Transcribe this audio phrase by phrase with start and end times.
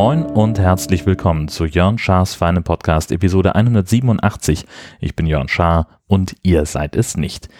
[0.00, 4.64] Moin und herzlich willkommen zu Jörn Schars Feine Podcast Episode 187.
[4.98, 7.50] Ich bin Jörn Schaar und ihr seid es nicht.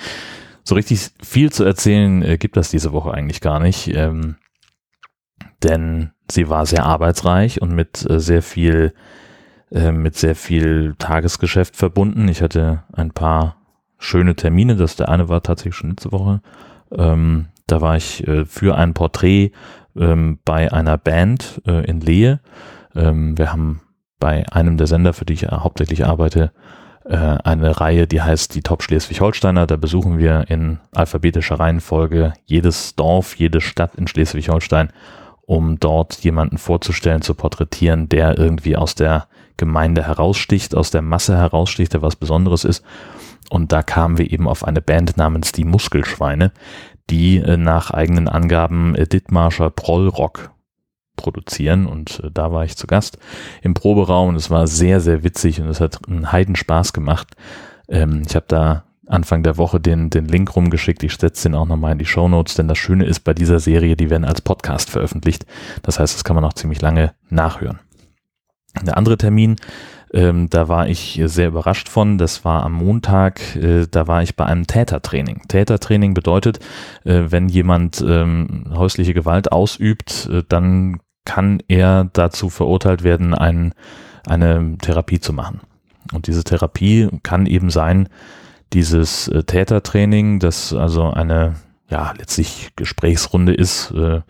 [0.65, 4.37] So richtig viel zu erzählen äh, gibt das diese Woche eigentlich gar nicht, ähm,
[5.63, 8.95] denn sie war sehr arbeitsreich und mit äh, sehr viel
[9.71, 12.29] äh, mit sehr viel Tagesgeschäft verbunden.
[12.29, 13.57] Ich hatte ein paar
[13.99, 14.77] schöne Termine.
[14.77, 16.41] Das der eine war tatsächlich schon letzte Woche.
[16.93, 19.53] Ähm, da war ich äh, für ein Porträt
[19.97, 22.41] ähm, bei einer Band äh, in Lehe.
[22.95, 23.81] Ähm, wir haben
[24.19, 26.53] bei einem der Sender, für die ich hauptsächlich arbeite,
[27.05, 29.67] äh, eine Reihe, die heißt die Top Schleswig-Holsteiner.
[29.67, 34.91] Da besuchen wir in alphabetischer Reihenfolge jedes Dorf, jede Stadt in Schleswig-Holstein,
[35.51, 41.37] um dort jemanden vorzustellen, zu porträtieren, der irgendwie aus der Gemeinde heraussticht, aus der Masse
[41.37, 42.85] heraussticht, der was Besonderes ist.
[43.51, 46.53] Und da kamen wir eben auf eine Band namens die Muskelschweine,
[47.11, 50.53] die äh, nach eigenen Angaben äh, Dithmarscher Prollrock
[51.17, 53.19] produzieren und äh, da war ich zu Gast
[53.61, 57.35] im Proberaum und es war sehr, sehr witzig und es hat einen Heidenspaß gemacht.
[57.89, 61.03] Ähm, ich habe da Anfang der Woche den, den Link rumgeschickt.
[61.03, 63.61] Ich setze den auch nochmal in die Show Notes, denn das Schöne ist bei dieser
[63.61, 65.47] Serie, die werden als Podcast veröffentlicht.
[65.83, 67.81] Das heißt, das kann man auch ziemlich lange nachhören.
[68.85, 69.57] Der andere Termin
[70.13, 72.19] ähm, da war ich sehr überrascht von.
[72.19, 75.43] Das war am Montag, äh, da war ich bei einem Tätertraining.
[75.49, 76.59] Tätertraining bedeutet,
[77.05, 83.73] äh, wenn jemand ähm, häusliche Gewalt ausübt, äh, dann kann er dazu verurteilt werden, ein,
[84.27, 85.61] eine Therapie zu machen.
[86.13, 88.09] Und diese Therapie kann eben sein,
[88.73, 91.57] dieses äh, Tätertraining, das also eine,
[91.89, 94.23] ja, letztlich Gesprächsrunde ist, äh, äh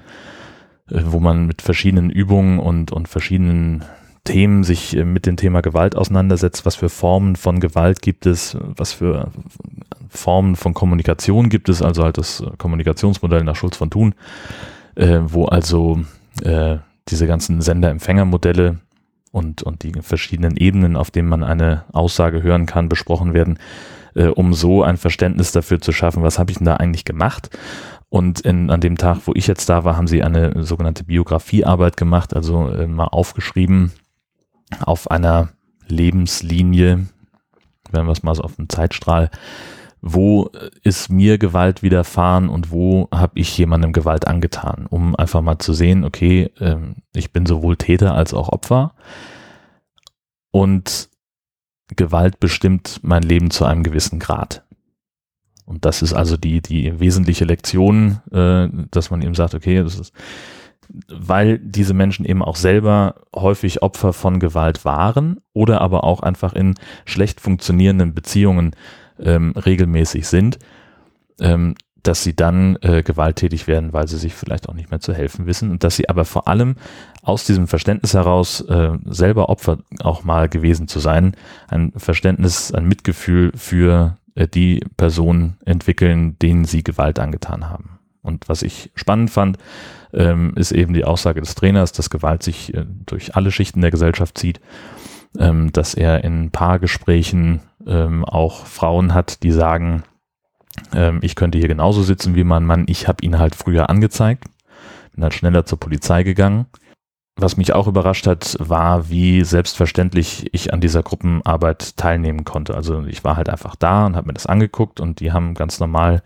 [0.89, 3.85] wo man mit verschiedenen Übungen und, und verschiedenen
[4.25, 8.57] Themen sich äh, mit dem Thema Gewalt auseinandersetzt, was für Formen von Gewalt gibt es,
[8.61, 9.31] was für
[10.09, 14.15] Formen von Kommunikation gibt es, also halt das Kommunikationsmodell nach Schulz von Thun,
[14.95, 16.01] äh, wo also
[16.43, 16.79] äh,
[17.09, 18.79] diese ganzen Sender-Empfänger-Modelle
[19.31, 23.59] und, und die verschiedenen Ebenen, auf denen man eine Aussage hören kann, besprochen werden,
[24.15, 27.51] äh, um so ein Verständnis dafür zu schaffen, was habe ich denn da eigentlich gemacht?
[28.09, 31.97] Und in, an dem Tag, wo ich jetzt da war, haben sie eine sogenannte Biografiearbeit
[31.97, 33.93] gemacht, also äh, mal aufgeschrieben,
[34.81, 35.51] auf einer
[35.87, 37.07] Lebenslinie,
[37.91, 39.31] wenn wir es mal so auf dem Zeitstrahl,
[40.03, 40.51] wo
[40.83, 45.75] ist mir Gewalt widerfahren und wo habe ich jemandem Gewalt angetan, um einfach mal zu
[45.75, 48.95] sehen, okay, ähm, ich bin sowohl Täter als auch Opfer
[50.51, 51.11] und
[51.97, 54.65] Gewalt bestimmt mein Leben zu einem gewissen Grad.
[55.67, 59.99] Und das ist also die, die wesentliche Lektion, äh, dass man eben sagt, okay, das
[59.99, 60.13] ist,
[61.09, 66.55] weil diese Menschen eben auch selber häufig Opfer von Gewalt waren oder aber auch einfach
[66.55, 66.75] in
[67.05, 68.75] schlecht funktionierenden Beziehungen
[69.23, 70.59] ähm, regelmäßig sind,
[71.41, 75.13] ähm, dass sie dann äh, gewalttätig werden, weil sie sich vielleicht auch nicht mehr zu
[75.13, 76.77] helfen wissen und dass sie aber vor allem
[77.23, 81.37] aus diesem Verständnis heraus äh, selber Opfer auch mal gewesen zu sein,
[81.69, 87.99] ein Verständnis, ein Mitgefühl für äh, die Personen entwickeln, denen sie Gewalt angetan haben.
[88.23, 89.59] Und was ich spannend fand,
[90.13, 93.91] ähm, ist eben die Aussage des Trainers, dass Gewalt sich äh, durch alle Schichten der
[93.91, 94.61] Gesellschaft zieht,
[95.39, 100.03] ähm, dass er in Paargesprächen ähm, auch Frauen hat, die sagen,
[100.95, 104.45] ähm, ich könnte hier genauso sitzen wie mein Mann, ich habe ihn halt früher angezeigt,
[105.15, 106.67] bin halt schneller zur Polizei gegangen.
[107.37, 112.75] Was mich auch überrascht hat, war, wie selbstverständlich ich an dieser Gruppenarbeit teilnehmen konnte.
[112.75, 115.81] Also ich war halt einfach da und habe mir das angeguckt und die haben ganz
[115.81, 116.23] normal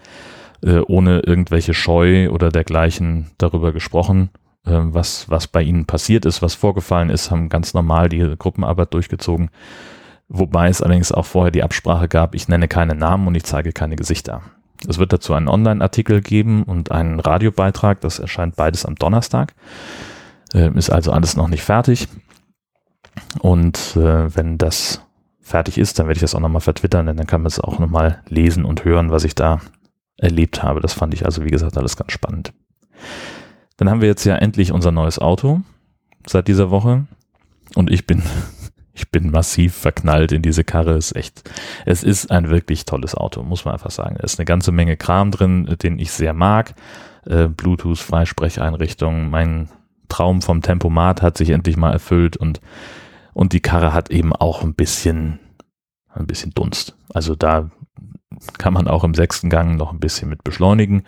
[0.64, 4.30] äh, ohne irgendwelche Scheu oder dergleichen darüber gesprochen,
[4.64, 9.50] was, was bei ihnen passiert ist, was vorgefallen ist, haben ganz normal die Gruppenarbeit durchgezogen.
[10.28, 13.72] Wobei es allerdings auch vorher die Absprache gab, ich nenne keine Namen und ich zeige
[13.72, 14.42] keine Gesichter.
[14.88, 19.54] Es wird dazu einen Online-Artikel geben und einen Radiobeitrag, das erscheint beides am Donnerstag.
[20.52, 22.08] Äh, ist also alles noch nicht fertig.
[23.40, 25.02] Und äh, wenn das
[25.40, 27.78] fertig ist, dann werde ich das auch nochmal vertwittern, denn dann kann man es auch
[27.78, 29.60] nochmal lesen und hören, was ich da
[30.16, 30.80] erlebt habe.
[30.80, 32.52] Das fand ich also, wie gesagt, alles ganz spannend.
[33.76, 35.60] Dann haben wir jetzt ja endlich unser neues Auto
[36.26, 37.06] seit dieser Woche
[37.74, 38.22] und ich bin,
[38.94, 40.96] ich bin massiv verknallt in diese Karre.
[40.96, 41.50] Es ist echt,
[41.84, 44.16] es ist ein wirklich tolles Auto, muss man einfach sagen.
[44.20, 46.74] Es ist eine ganze Menge Kram drin, den ich sehr mag.
[47.26, 49.68] Äh, Bluetooth, Freisprecheinrichtungen, mein
[50.08, 52.60] Traum vom Tempomat hat sich endlich mal erfüllt und,
[53.32, 55.40] und die Karre hat eben auch ein bisschen,
[56.10, 56.96] ein bisschen Dunst.
[57.12, 57.70] Also da
[58.58, 61.04] kann man auch im sechsten Gang noch ein bisschen mit beschleunigen.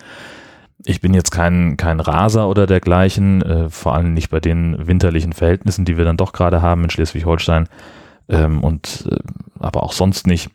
[0.88, 5.32] Ich bin jetzt kein, kein Raser oder dergleichen, äh, vor allem nicht bei den winterlichen
[5.32, 7.68] Verhältnissen, die wir dann doch gerade haben in Schleswig-Holstein.
[8.28, 9.16] Ähm, und äh,
[9.58, 10.50] ab aber auch sonst nicht.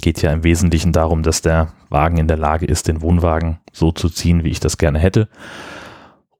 [0.00, 3.90] Geht ja im Wesentlichen darum, dass der Wagen in der Lage ist, den Wohnwagen so
[3.90, 5.28] zu ziehen, wie ich das gerne hätte.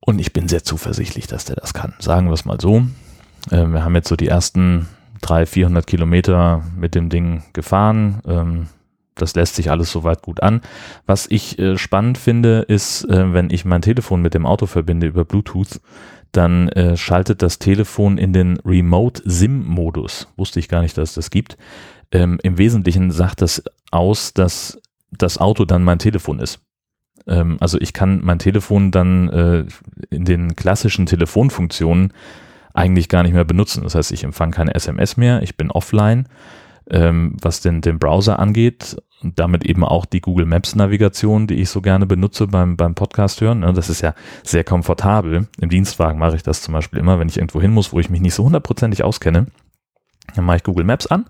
[0.01, 1.95] Und ich bin sehr zuversichtlich, dass der das kann.
[1.99, 2.85] Sagen wir es mal so.
[3.51, 4.89] Äh, wir haben jetzt so die ersten
[5.23, 8.21] 300, 400 Kilometer mit dem Ding gefahren.
[8.25, 8.69] Ähm,
[9.15, 10.61] das lässt sich alles soweit gut an.
[11.07, 15.07] Was ich äh, spannend finde, ist, äh, wenn ich mein Telefon mit dem Auto verbinde
[15.07, 15.81] über Bluetooth,
[16.33, 20.29] dann äh, schaltet das Telefon in den Remote SIM-Modus.
[20.37, 21.57] Wusste ich gar nicht, dass es das gibt.
[22.11, 24.81] Ähm, Im Wesentlichen sagt das aus, dass
[25.13, 26.61] das Auto dann mein Telefon ist.
[27.27, 29.65] Ähm, also ich kann mein Telefon dann äh,
[30.11, 32.13] in den klassischen Telefonfunktionen
[32.73, 33.85] eigentlich gar nicht mehr benutzen.
[33.85, 36.29] Das heißt, ich empfange keine SMS mehr, ich bin offline
[36.91, 41.55] ähm, was den, den Browser angeht und damit eben auch die Google Maps Navigation, die
[41.55, 43.61] ich so gerne benutze beim, beim Podcast hören.
[43.61, 43.73] Ne?
[43.73, 45.49] Das ist ja sehr komfortabel.
[45.59, 48.11] Im Dienstwagen mache ich das zum Beispiel immer, wenn ich irgendwo hin muss, wo ich
[48.11, 49.47] mich nicht so hundertprozentig auskenne.
[50.35, 51.27] Dann mache ich Google Maps an,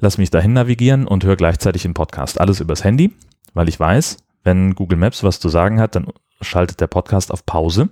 [0.00, 2.40] lasse mich dahin navigieren und höre gleichzeitig den Podcast.
[2.40, 3.12] Alles übers Handy,
[3.54, 6.08] weil ich weiß, wenn Google Maps was zu sagen hat, dann
[6.40, 7.88] schaltet der Podcast auf Pause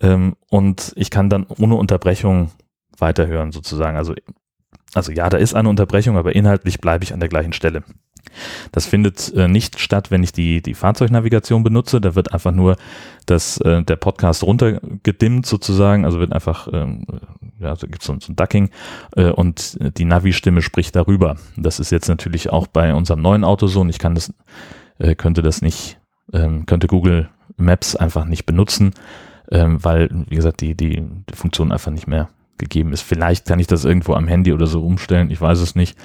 [0.00, 2.50] ähm, und ich kann dann ohne Unterbrechung
[2.96, 3.96] weiterhören sozusagen.
[3.96, 4.14] Also
[4.98, 7.82] also ja, da ist eine Unterbrechung, aber inhaltlich bleibe ich an der gleichen Stelle.
[8.72, 12.00] Das findet äh, nicht statt, wenn ich die, die Fahrzeugnavigation benutze.
[12.00, 12.76] Da wird einfach nur
[13.26, 16.04] das, äh, der Podcast runtergedimmt sozusagen.
[16.04, 17.06] Also wird einfach, ähm,
[17.58, 18.70] ja, da gibt so, so ein Ducking
[19.16, 21.36] äh, und die Navi-Stimme spricht darüber.
[21.56, 24.32] Das ist jetzt natürlich auch bei unserem neuen Auto so und ich kann das,
[24.98, 25.98] äh, könnte das nicht,
[26.32, 28.92] ähm, könnte Google Maps einfach nicht benutzen,
[29.50, 32.28] ähm, weil, wie gesagt, die, die, die Funktion einfach nicht mehr
[32.58, 33.02] gegeben ist.
[33.02, 35.98] Vielleicht kann ich das irgendwo am Handy oder so umstellen, ich weiß es nicht.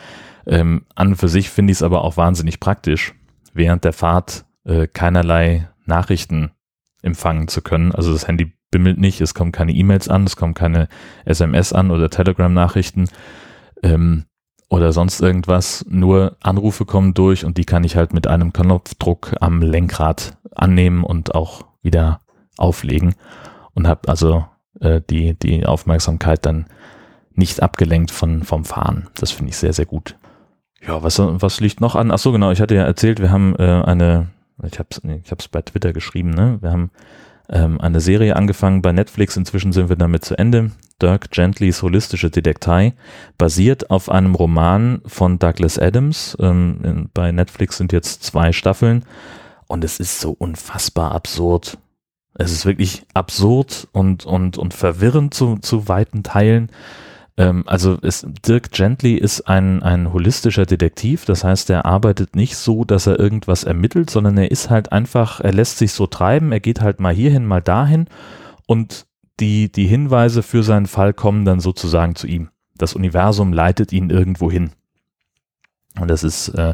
[0.46, 3.14] Ähm, an und für sich finde ich es aber auch wahnsinnig praktisch,
[3.54, 6.52] während der Fahrt äh, keinerlei Nachrichten
[7.02, 7.92] empfangen zu können.
[7.92, 10.88] Also das Handy bimmelt nicht, es kommen keine E-Mails an, es kommen keine
[11.26, 13.08] SMS an oder Telegram-Nachrichten
[13.84, 14.26] ähm,
[14.70, 15.86] oder sonst irgendwas.
[15.88, 21.04] Nur Anrufe kommen durch und die kann ich halt mit einem Knopfdruck am Lenkrad annehmen
[21.04, 22.22] und auch wieder
[22.58, 23.16] auflegen
[23.74, 24.46] und habe also
[24.84, 26.68] äh, die, die Aufmerksamkeit dann
[27.34, 29.10] nicht abgelenkt von, vom Fahren.
[29.16, 30.16] Das finde ich sehr, sehr gut.
[30.86, 32.12] Ja, was, was liegt noch an?
[32.12, 34.30] Ach so, genau, ich hatte ja erzählt, wir haben äh, eine,
[34.64, 36.58] ich habe es ich bei Twitter geschrieben, ne?
[36.62, 36.92] Wir haben
[37.50, 40.72] ähm, eine Serie angefangen bei Netflix, inzwischen sind wir damit zu Ende.
[41.02, 42.94] Dirk Gentlys Holistische Detektei,
[43.38, 46.38] basiert auf einem Roman von Douglas Adams.
[46.40, 49.04] Ähm, bei Netflix sind jetzt zwei Staffeln
[49.68, 51.78] und es ist so unfassbar absurd.
[52.36, 56.72] Es ist wirklich absurd und, und, und verwirrend zu, zu weiten Teilen.
[57.38, 61.26] Ähm, also es, Dirk Gently ist ein, ein holistischer Detektiv.
[61.26, 65.42] Das heißt, er arbeitet nicht so, dass er irgendwas ermittelt, sondern er ist halt einfach,
[65.42, 66.52] er lässt sich so treiben.
[66.52, 68.08] Er geht halt mal hierhin, mal dahin
[68.66, 69.06] und
[69.40, 72.50] die, die Hinweise für seinen Fall kommen dann sozusagen zu ihm.
[72.78, 74.72] Das Universum leitet ihn irgendwo hin.
[76.00, 76.74] Und das ist äh,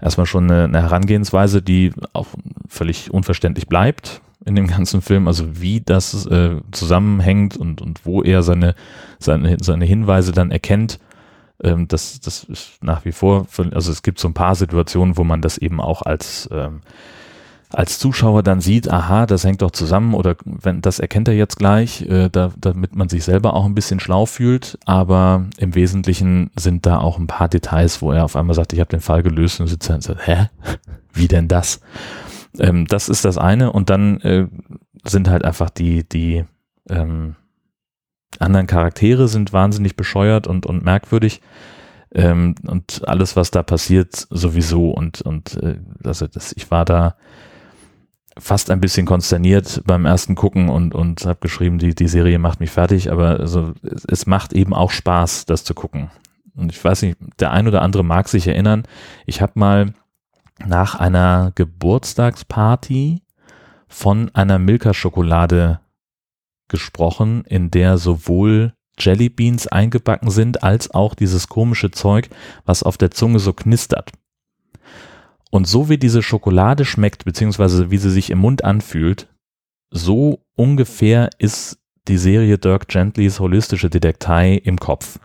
[0.00, 2.26] erstmal schon eine, eine Herangehensweise, die auch
[2.68, 8.22] völlig unverständlich bleibt in dem ganzen Film, also wie das äh, zusammenhängt und, und wo
[8.22, 8.74] er seine,
[9.18, 10.98] seine, seine Hinweise dann erkennt,
[11.62, 15.24] ähm, das, das ist nach wie vor, also es gibt so ein paar Situationen, wo
[15.24, 16.80] man das eben auch als, ähm,
[17.70, 21.58] als Zuschauer dann sieht, aha, das hängt doch zusammen oder wenn das erkennt er jetzt
[21.58, 26.50] gleich, äh, da, damit man sich selber auch ein bisschen schlau fühlt, aber im Wesentlichen
[26.56, 29.22] sind da auch ein paar Details, wo er auf einmal sagt, ich habe den Fall
[29.22, 30.48] gelöst und sitzt und sagt, hä,
[31.14, 31.80] wie denn das?
[32.58, 34.46] Ähm, das ist das eine und dann äh,
[35.04, 36.44] sind halt einfach die, die
[36.88, 37.36] ähm,
[38.38, 41.40] anderen Charaktere sind wahnsinnig bescheuert und, und merkwürdig.
[42.14, 44.90] Ähm, und alles, was da passiert, sowieso.
[44.90, 47.16] Und, und äh, also das, ich war da
[48.38, 52.60] fast ein bisschen konsterniert beim ersten Gucken und, und habe geschrieben, die, die Serie macht
[52.60, 56.10] mich fertig, aber also, es, macht eben auch Spaß, das zu gucken.
[56.54, 58.84] Und ich weiß nicht, der ein oder andere mag sich erinnern,
[59.26, 59.94] ich habe mal
[60.66, 63.22] nach einer Geburtstagsparty
[63.88, 65.80] von einer Milka-Schokolade
[66.68, 72.28] gesprochen, in der sowohl Jellybeans eingebacken sind, als auch dieses komische Zeug,
[72.64, 74.12] was auf der Zunge so knistert.
[75.50, 79.28] Und so wie diese Schokolade schmeckt, beziehungsweise wie sie sich im Mund anfühlt,
[79.90, 81.78] so ungefähr ist
[82.08, 85.18] die Serie Dirk Gentlys holistische Detektei im Kopf.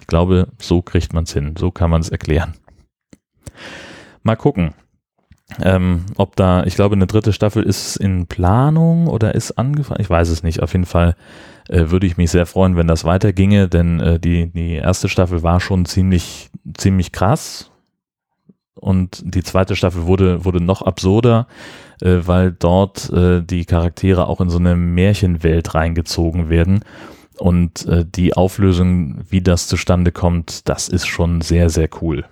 [0.00, 2.54] Ich glaube, so kriegt man es hin, so kann man es erklären.
[4.22, 4.74] Mal gucken.
[5.62, 10.00] Ähm, ob da, ich glaube, eine dritte Staffel ist in Planung oder ist angefangen.
[10.00, 10.62] Ich weiß es nicht.
[10.62, 11.16] Auf jeden Fall
[11.68, 15.42] äh, würde ich mich sehr freuen, wenn das weiterginge, denn äh, die, die erste Staffel
[15.42, 17.70] war schon ziemlich, ziemlich krass.
[18.74, 21.46] Und die zweite Staffel wurde, wurde noch absurder,
[22.02, 26.84] äh, weil dort äh, die Charaktere auch in so eine Märchenwelt reingezogen werden
[27.38, 32.24] und äh, die Auflösung, wie das zustande kommt, das ist schon sehr, sehr cool.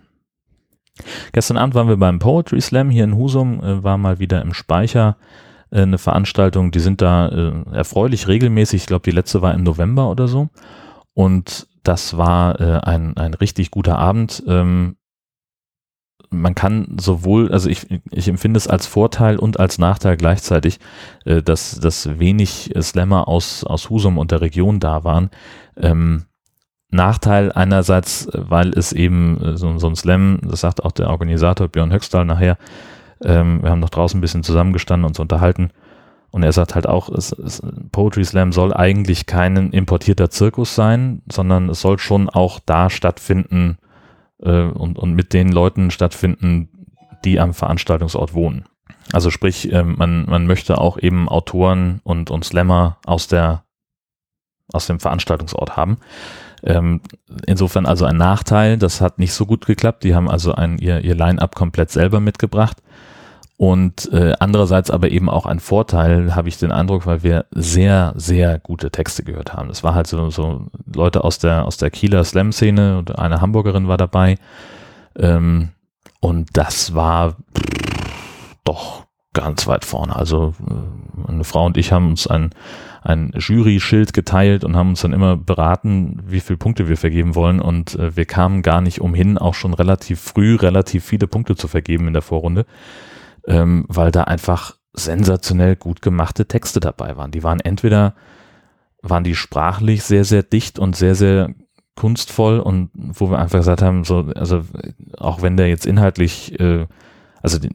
[1.32, 4.54] Gestern Abend waren wir beim Poetry Slam hier in Husum, äh, war mal wieder im
[4.54, 5.16] Speicher
[5.70, 6.70] äh, eine Veranstaltung.
[6.70, 8.82] Die sind da äh, erfreulich regelmäßig.
[8.82, 10.48] Ich glaube, die letzte war im November oder so.
[11.14, 14.42] Und das war äh, ein, ein richtig guter Abend.
[14.46, 14.96] Ähm,
[16.30, 20.80] man kann sowohl, also ich, ich empfinde es als Vorteil und als Nachteil gleichzeitig,
[21.24, 25.30] äh, dass, dass wenig Slammer aus, aus Husum und der Region da waren.
[25.76, 26.24] Ähm,
[26.90, 31.68] Nachteil einerseits, weil es eben äh, so, so ein Slam, das sagt auch der Organisator
[31.68, 32.58] Björn Höxtal nachher,
[33.22, 35.70] ähm, wir haben noch draußen ein bisschen zusammengestanden und uns unterhalten
[36.30, 37.62] und er sagt halt auch, es, es,
[37.92, 43.78] Poetry Slam soll eigentlich kein importierter Zirkus sein, sondern es soll schon auch da stattfinden,
[44.42, 46.68] äh, und, und mit den Leuten stattfinden,
[47.24, 48.64] die am Veranstaltungsort wohnen.
[49.12, 53.64] Also sprich, äh, man, man möchte auch eben Autoren und, und Slammer aus der
[54.72, 55.98] aus dem Veranstaltungsort haben.
[56.66, 57.00] Ähm,
[57.46, 60.04] insofern also ein Nachteil, das hat nicht so gut geklappt.
[60.04, 62.82] Die haben also ein, ihr, ihr Line-up komplett selber mitgebracht.
[63.58, 68.12] Und äh, andererseits aber eben auch ein Vorteil, habe ich den Eindruck, weil wir sehr,
[68.16, 69.70] sehr gute Texte gehört haben.
[69.70, 73.88] Es war halt so, so Leute aus der, aus der Kieler Slam-Szene und eine Hamburgerin
[73.88, 74.36] war dabei.
[75.16, 75.70] Ähm,
[76.20, 79.05] und das war pff, doch
[79.36, 80.16] ganz weit vorne.
[80.16, 82.50] Also äh, eine Frau und ich haben uns ein,
[83.02, 87.60] ein Jury-Schild geteilt und haben uns dann immer beraten, wie viele Punkte wir vergeben wollen.
[87.60, 91.68] Und äh, wir kamen gar nicht umhin, auch schon relativ früh relativ viele Punkte zu
[91.68, 92.66] vergeben in der Vorrunde
[93.46, 97.30] ähm, weil da einfach sensationell gut gemachte Texte dabei waren.
[97.30, 98.14] Die waren entweder,
[99.02, 101.54] waren die sprachlich sehr, sehr dicht und sehr, sehr
[101.94, 104.62] kunstvoll und wo wir einfach gesagt haben, so, also
[105.16, 106.86] auch wenn der jetzt inhaltlich, äh,
[107.42, 107.70] also die,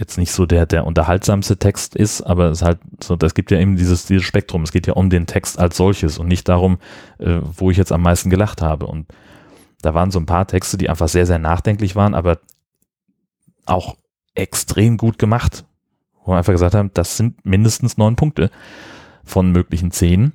[0.00, 3.58] jetzt nicht so der, der unterhaltsamste Text ist, aber es halt so, das gibt ja
[3.58, 4.62] eben dieses, dieses Spektrum.
[4.62, 6.78] Es geht ja um den Text als solches und nicht darum,
[7.18, 8.86] äh, wo ich jetzt am meisten gelacht habe.
[8.86, 9.06] Und
[9.82, 12.38] da waren so ein paar Texte, die einfach sehr, sehr nachdenklich waren, aber
[13.66, 13.96] auch
[14.34, 15.64] extrem gut gemacht.
[16.24, 18.50] Wo wir einfach gesagt haben, das sind mindestens neun Punkte
[19.24, 20.32] von möglichen zehn.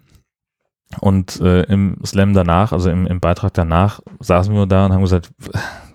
[1.00, 5.02] Und äh, im Slam danach, also im, im Beitrag danach, saßen wir da und haben
[5.02, 5.32] gesagt,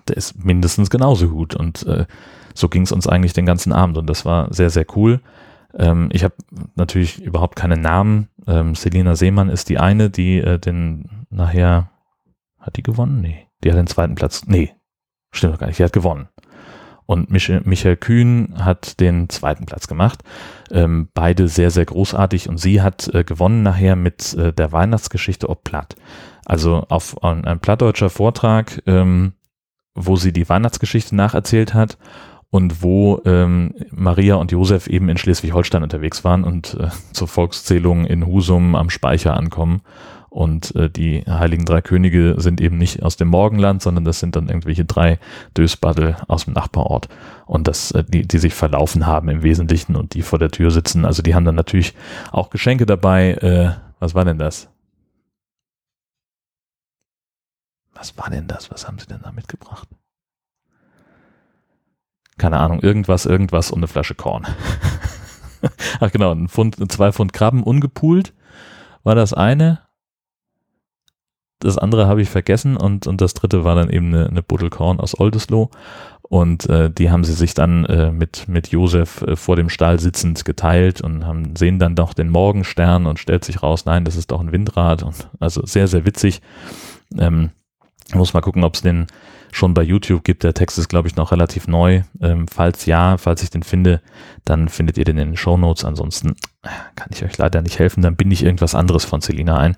[0.07, 1.55] der ist mindestens genauso gut.
[1.55, 2.05] Und äh,
[2.53, 5.21] so ging es uns eigentlich den ganzen Abend und das war sehr, sehr cool.
[5.77, 6.35] Ähm, ich habe
[6.75, 8.27] natürlich überhaupt keine Namen.
[8.47, 11.89] Ähm, Selina Seemann ist die eine, die äh, den nachher,
[12.59, 13.21] hat die gewonnen?
[13.21, 14.43] Nee, die hat den zweiten Platz.
[14.47, 14.73] Nee,
[15.31, 16.27] stimmt doch gar nicht, die hat gewonnen
[17.11, 20.23] und Michael, Kühn hat den zweiten Platz gemacht.
[20.71, 25.49] Ähm, beide sehr, sehr großartig und sie hat äh, gewonnen nachher mit äh, der Weihnachtsgeschichte
[25.49, 25.95] ob Platt.
[26.45, 29.33] Also auf ein, ein plattdeutscher Vortrag, ähm,
[29.93, 31.97] wo sie die Weihnachtsgeschichte nacherzählt hat
[32.51, 38.05] und wo ähm, Maria und Josef eben in Schleswig-Holstein unterwegs waren und äh, zur Volkszählung
[38.05, 39.81] in Husum am Speicher ankommen
[40.31, 44.37] und äh, die Heiligen Drei Könige sind eben nicht aus dem Morgenland, sondern das sind
[44.37, 45.19] dann irgendwelche drei
[45.57, 47.09] Dösbaddel aus dem Nachbarort.
[47.45, 50.71] Und das, äh, die, die sich verlaufen haben im Wesentlichen und die vor der Tür
[50.71, 51.03] sitzen.
[51.03, 51.95] Also die haben dann natürlich
[52.31, 53.33] auch Geschenke dabei.
[53.33, 54.69] Äh, was war denn das?
[57.93, 58.71] Was war denn das?
[58.71, 59.89] Was haben sie denn da mitgebracht?
[62.37, 64.47] Keine Ahnung, irgendwas, irgendwas und eine Flasche Korn.
[65.99, 68.33] Ach genau, ein Pfund, zwei Pfund Krabben ungepoolt
[69.03, 69.79] war das eine
[71.61, 74.99] das andere habe ich vergessen und, und das dritte war dann eben eine, eine Buddelkorn
[74.99, 75.69] aus Oldesloe.
[76.23, 79.99] Und äh, die haben sie sich dann äh, mit, mit Josef äh, vor dem Stall
[79.99, 84.15] sitzend geteilt und haben, sehen dann doch den Morgenstern und stellt sich raus, nein, das
[84.15, 85.03] ist doch ein Windrad.
[85.03, 86.41] Und also sehr, sehr witzig.
[87.17, 87.51] Ähm,
[88.13, 89.07] muss mal gucken, ob es den
[89.51, 90.43] schon bei YouTube gibt.
[90.43, 92.01] Der Text ist, glaube ich, noch relativ neu.
[92.21, 94.01] Ähm, falls ja, falls ich den finde,
[94.45, 95.85] dann findet ihr den in den Show Notes.
[95.85, 96.35] Ansonsten
[96.95, 98.01] kann ich euch leider nicht helfen.
[98.01, 99.75] Dann bin ich irgendwas anderes von Selina ein,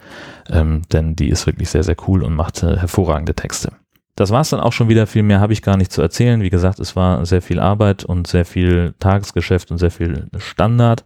[0.49, 3.73] ähm, denn die ist wirklich sehr, sehr cool und macht äh, hervorragende Texte.
[4.15, 5.07] Das war es dann auch schon wieder.
[5.07, 6.41] Viel mehr habe ich gar nicht zu erzählen.
[6.41, 11.03] Wie gesagt, es war sehr viel Arbeit und sehr viel Tagesgeschäft und sehr viel Standard.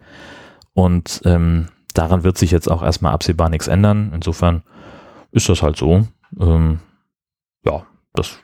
[0.73, 4.11] Und ähm, daran wird sich jetzt auch erstmal absehbar nichts ändern.
[4.13, 4.63] Insofern
[5.31, 6.05] ist das halt so.
[6.37, 6.79] Ähm,
[7.63, 8.39] ja, das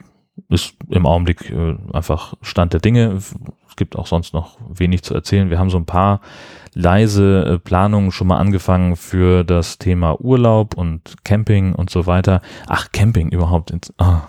[0.53, 3.13] ist im Augenblick äh, einfach Stand der Dinge.
[3.13, 5.49] Es gibt auch sonst noch wenig zu erzählen.
[5.49, 6.21] Wir haben so ein paar
[6.73, 12.41] leise äh, Planungen schon mal angefangen für das Thema Urlaub und Camping und so weiter.
[12.67, 13.71] Ach, Camping überhaupt.
[13.71, 14.21] Ins, ah.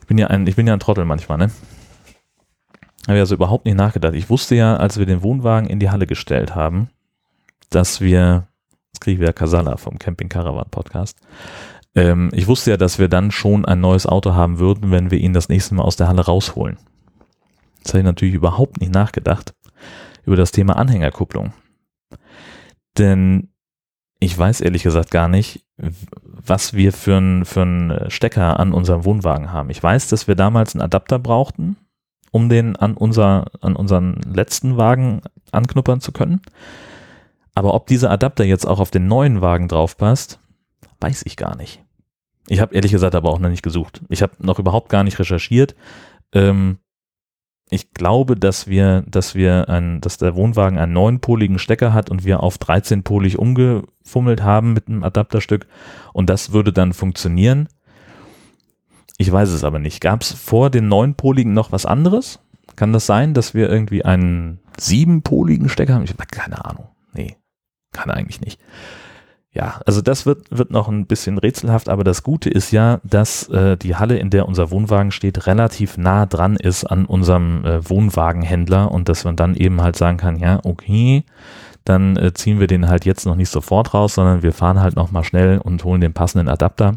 [0.00, 1.50] Ich bin ja ein, ich bin ja ein Trottel manchmal, ne?
[3.08, 4.14] Habe also überhaupt nicht nachgedacht.
[4.14, 6.88] Ich wusste ja, als wir den Wohnwagen in die Halle gestellt haben,
[7.70, 8.46] dass wir,
[8.92, 11.18] jetzt kriege ich wieder Kasala vom Camping Caravan Podcast,
[11.94, 15.18] ähm, ich wusste ja, dass wir dann schon ein neues Auto haben würden, wenn wir
[15.18, 16.78] ihn das nächste Mal aus der Halle rausholen.
[17.82, 19.54] Das habe ich natürlich überhaupt nicht nachgedacht
[20.24, 21.52] über das Thema Anhängerkupplung.
[22.96, 23.48] Denn
[24.20, 29.52] ich weiß ehrlich gesagt gar nicht, was wir für einen für Stecker an unserem Wohnwagen
[29.52, 29.70] haben.
[29.70, 31.76] Ich weiß, dass wir damals einen Adapter brauchten,
[32.30, 35.22] um den an unser, an unseren letzten Wagen
[35.52, 36.40] anknuppern zu können.
[37.54, 40.40] Aber ob dieser Adapter jetzt auch auf den neuen Wagen drauf passt,
[41.04, 41.84] weiß ich gar nicht.
[42.48, 44.00] Ich habe ehrlich gesagt aber auch noch nicht gesucht.
[44.08, 45.74] Ich habe noch überhaupt gar nicht recherchiert.
[46.32, 46.78] Ähm,
[47.70, 52.24] ich glaube, dass wir, dass wir ein, dass der Wohnwagen einen neunpoligen Stecker hat und
[52.24, 55.66] wir auf 13-polig umgefummelt haben mit einem Adapterstück
[56.12, 57.68] und das würde dann funktionieren.
[59.18, 60.00] Ich weiß es aber nicht.
[60.00, 62.40] Gab es vor den neunpoligen noch was anderes?
[62.76, 66.04] Kann das sein, dass wir irgendwie einen siebenpoligen Stecker haben?
[66.04, 66.88] Ich habe keine Ahnung.
[67.12, 67.36] Nee,
[67.92, 68.58] kann eigentlich nicht
[69.54, 73.48] ja, also das wird, wird noch ein bisschen rätselhaft, aber das Gute ist ja, dass
[73.48, 77.88] äh, die Halle, in der unser Wohnwagen steht, relativ nah dran ist an unserem äh,
[77.88, 81.24] Wohnwagenhändler und dass man dann eben halt sagen kann, ja, okay,
[81.84, 84.96] dann äh, ziehen wir den halt jetzt noch nicht sofort raus, sondern wir fahren halt
[84.96, 86.96] nochmal schnell und holen den passenden Adapter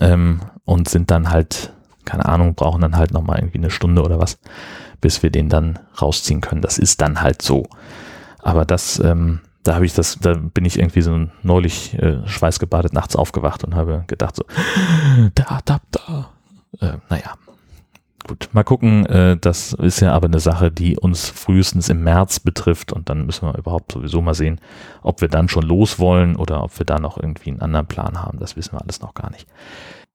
[0.00, 1.72] ähm, und sind dann halt,
[2.04, 4.38] keine Ahnung, brauchen dann halt nochmal irgendwie eine Stunde oder was,
[5.00, 6.62] bis wir den dann rausziehen können.
[6.62, 7.66] Das ist dann halt so.
[8.38, 12.92] Aber das, ähm, da habe ich das, da bin ich irgendwie so neulich äh, schweißgebadet
[12.92, 14.44] nachts aufgewacht und habe gedacht so,
[15.36, 16.30] der Adapter.
[16.80, 17.34] Äh, naja,
[18.26, 19.06] gut, mal gucken.
[19.06, 23.26] Äh, das ist ja aber eine Sache, die uns frühestens im März betrifft und dann
[23.26, 24.60] müssen wir überhaupt sowieso mal sehen,
[25.02, 28.22] ob wir dann schon los wollen oder ob wir da noch irgendwie einen anderen Plan
[28.22, 28.38] haben.
[28.38, 29.48] Das wissen wir alles noch gar nicht.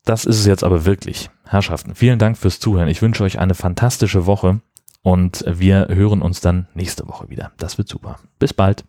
[0.06, 1.30] Das ist es jetzt aber wirklich.
[1.46, 2.88] Herrschaften, vielen Dank fürs Zuhören.
[2.88, 4.62] Ich wünsche euch eine fantastische Woche
[5.04, 7.52] und wir hören uns dann nächste Woche wieder.
[7.58, 8.18] Das wird super.
[8.40, 8.86] Bis bald.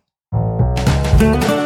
[1.23, 1.62] thank you.